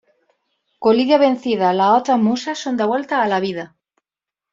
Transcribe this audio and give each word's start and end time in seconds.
Con 0.79 0.95
Lydia 0.97 1.19
vencida, 1.19 1.73
las 1.73 1.91
otras 1.91 2.17
musas 2.17 2.57
son 2.57 2.75
devueltas 2.75 3.19
a 3.19 3.27
la 3.27 3.39
vida. 3.39 3.75